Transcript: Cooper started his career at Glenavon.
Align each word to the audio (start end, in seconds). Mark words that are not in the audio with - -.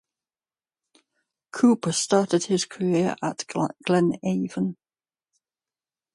Cooper 1.51 1.91
started 1.91 2.45
his 2.45 2.65
career 2.65 3.15
at 3.21 3.45
Glenavon. 3.85 4.75